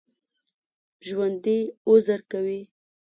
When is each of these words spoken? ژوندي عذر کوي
ژوندي 1.07 1.57
عذر 1.89 2.19
کوي 2.31 2.61